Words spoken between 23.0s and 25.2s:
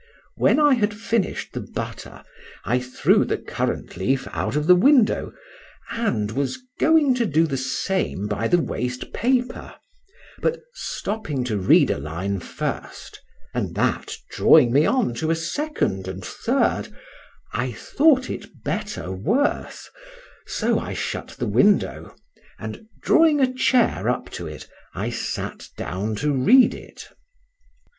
drawing a chair up to it, I